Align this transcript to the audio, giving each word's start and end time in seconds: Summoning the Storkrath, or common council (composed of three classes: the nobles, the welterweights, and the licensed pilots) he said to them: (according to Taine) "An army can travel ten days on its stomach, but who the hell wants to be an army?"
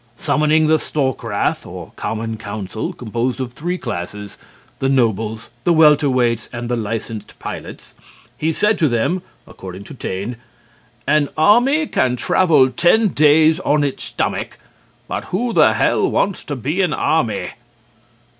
Summoning 0.17 0.65
the 0.65 0.79
Storkrath, 0.79 1.63
or 1.63 1.91
common 1.95 2.35
council 2.35 2.91
(composed 2.91 3.39
of 3.39 3.53
three 3.53 3.77
classes: 3.77 4.39
the 4.79 4.89
nobles, 4.89 5.51
the 5.63 5.75
welterweights, 5.75 6.49
and 6.51 6.69
the 6.69 6.75
licensed 6.75 7.37
pilots) 7.37 7.93
he 8.35 8.51
said 8.51 8.79
to 8.79 8.87
them: 8.87 9.21
(according 9.45 9.83
to 9.83 9.93
Taine) 9.93 10.37
"An 11.05 11.29
army 11.37 11.85
can 11.85 12.15
travel 12.15 12.71
ten 12.71 13.09
days 13.09 13.59
on 13.59 13.83
its 13.83 14.05
stomach, 14.05 14.57
but 15.07 15.25
who 15.25 15.53
the 15.53 15.75
hell 15.75 16.09
wants 16.09 16.43
to 16.45 16.55
be 16.55 16.81
an 16.81 16.93
army?" 16.95 17.49